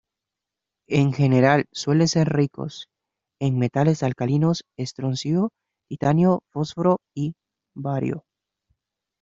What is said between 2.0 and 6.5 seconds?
ser ricos en metales alcalinos, estroncio, titanio,